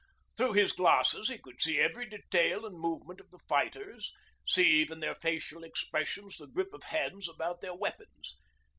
Through 0.35 0.53
his 0.53 0.71
glasses 0.71 1.29
he 1.29 1.37
could 1.37 1.61
see 1.61 1.77
every 1.79 2.09
detail 2.09 2.65
and 2.65 2.75
movement 2.79 3.21
of 3.21 3.29
the 3.29 3.37
fighters, 3.37 4.11
see 4.47 4.67
even 4.81 4.99
their 4.99 5.13
facial 5.13 5.63
expressions, 5.63 6.37
the 6.37 6.47
grip 6.47 6.73
of 6.73 6.81
hands 6.81 7.29
about 7.29 7.61
their 7.61 7.75
weapons. 7.75 8.39